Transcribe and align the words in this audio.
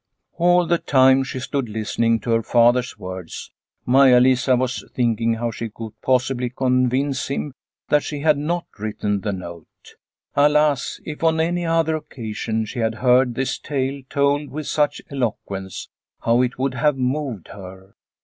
All 0.39 0.65
the 0.65 0.79
time 0.79 1.23
she 1.23 1.39
stood 1.39 1.69
listening 1.69 2.19
to 2.21 2.31
her 2.31 2.41
father's 2.41 2.97
words 2.97 3.51
Maia 3.85 4.19
Lisa 4.19 4.55
was 4.55 4.83
thinking 4.95 5.35
how 5.35 5.51
she 5.51 5.69
could 5.69 5.91
possibly 6.01 6.49
convince 6.49 7.27
him 7.27 7.53
that 7.89 8.01
she 8.01 8.21
had 8.21 8.35
not 8.35 8.65
written 8.79 9.21
the 9.21 9.31
note. 9.31 9.93
Alas, 10.35 10.99
if 11.05 11.23
on 11.23 11.39
any 11.39 11.67
other 11.67 11.95
occasion 11.95 12.65
she 12.65 12.79
had 12.79 12.95
heard 12.95 13.35
this 13.35 13.59
tale 13.59 14.01
told 14.09 14.49
with 14.49 14.65
such 14.65 15.03
eloquence, 15.11 15.87
how 16.21 16.41
it 16.41 16.57
would 16.57 16.73
have 16.73 16.97
moved 16.97 17.49
her 17.49 17.93